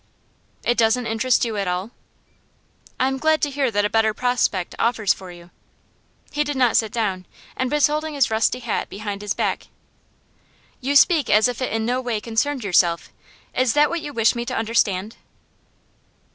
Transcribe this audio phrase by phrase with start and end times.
[0.63, 1.91] 'It doesn't interest you at all?'
[2.99, 5.51] 'I am glad to hear that a better prospect offers for you.'
[6.31, 9.67] He did not sit down, and was holding his rusty hat behind his back.
[10.79, 13.13] 'You speak as if it in no way concerned yourself.
[13.53, 15.17] Is that what you wish me to understand?